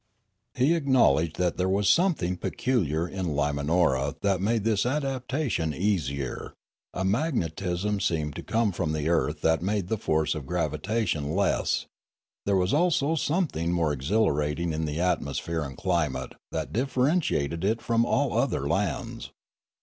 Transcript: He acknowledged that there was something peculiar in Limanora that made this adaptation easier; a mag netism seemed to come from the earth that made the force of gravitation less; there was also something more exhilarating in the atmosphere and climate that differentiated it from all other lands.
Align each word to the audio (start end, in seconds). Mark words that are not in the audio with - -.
He 0.55 0.73
acknowledged 0.73 1.35
that 1.35 1.57
there 1.57 1.69
was 1.69 1.87
something 1.87 2.35
peculiar 2.35 3.07
in 3.07 3.27
Limanora 3.35 4.19
that 4.21 4.41
made 4.41 4.63
this 4.63 4.83
adaptation 4.83 5.75
easier; 5.75 6.55
a 6.91 7.05
mag 7.05 7.35
netism 7.35 8.01
seemed 8.01 8.35
to 8.37 8.41
come 8.41 8.71
from 8.71 8.93
the 8.93 9.09
earth 9.09 9.41
that 9.41 9.61
made 9.61 9.89
the 9.89 9.99
force 9.99 10.33
of 10.33 10.47
gravitation 10.47 11.35
less; 11.35 11.85
there 12.47 12.57
was 12.57 12.73
also 12.73 13.13
something 13.13 13.71
more 13.71 13.93
exhilarating 13.93 14.73
in 14.73 14.85
the 14.85 14.99
atmosphere 14.99 15.61
and 15.61 15.77
climate 15.77 16.33
that 16.51 16.73
differentiated 16.73 17.63
it 17.63 17.79
from 17.79 18.03
all 18.03 18.33
other 18.35 18.67
lands. 18.67 19.29